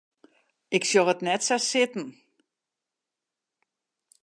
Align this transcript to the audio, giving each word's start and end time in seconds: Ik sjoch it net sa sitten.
Ik 0.75 0.83
sjoch 0.89 1.11
it 1.13 1.25
net 1.27 1.41
sa 1.47 1.57
sitten. 1.71 2.07